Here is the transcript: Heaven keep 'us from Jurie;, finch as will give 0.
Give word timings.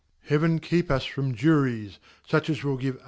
Heaven 0.23 0.57
keep 0.57 0.89
'us 0.89 1.05
from 1.05 1.35
Jurie;, 1.35 1.91
finch 2.23 2.49
as 2.49 2.63
will 2.63 2.75
give 2.75 2.95
0. 2.95 2.99